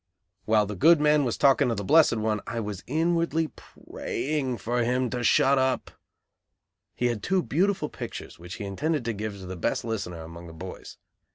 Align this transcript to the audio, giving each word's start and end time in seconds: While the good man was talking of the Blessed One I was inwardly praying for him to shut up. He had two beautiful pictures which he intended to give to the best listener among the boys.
While 0.45 0.65
the 0.65 0.73
good 0.75 0.99
man 0.99 1.23
was 1.25 1.37
talking 1.37 1.69
of 1.69 1.77
the 1.77 1.83
Blessed 1.83 2.15
One 2.15 2.41
I 2.47 2.59
was 2.59 2.83
inwardly 2.87 3.49
praying 3.49 4.57
for 4.57 4.81
him 4.83 5.11
to 5.11 5.23
shut 5.23 5.59
up. 5.59 5.91
He 6.95 7.05
had 7.05 7.21
two 7.21 7.43
beautiful 7.43 7.87
pictures 7.87 8.39
which 8.39 8.55
he 8.55 8.63
intended 8.63 9.05
to 9.05 9.13
give 9.13 9.33
to 9.33 9.45
the 9.45 9.55
best 9.55 9.85
listener 9.85 10.21
among 10.21 10.47
the 10.47 10.53
boys. 10.53 10.97